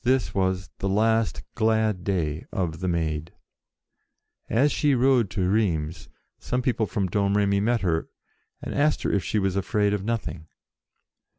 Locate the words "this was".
0.00-0.70